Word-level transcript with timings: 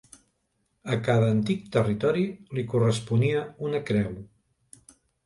A 0.93 0.97
cada 1.07 1.27
antic 1.33 1.67
territori 1.75 2.23
li 2.59 2.63
corresponia 2.71 3.45
una 3.69 3.83
creu. 3.91 4.11